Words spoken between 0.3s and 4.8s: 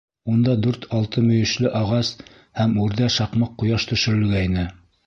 Унда дүрт алты мөйөшлө ағас һәм үрҙә шаҡмаҡ ҡояш төшөрөлгәйне.